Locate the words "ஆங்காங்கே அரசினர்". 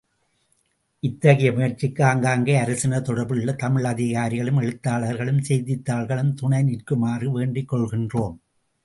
2.05-3.05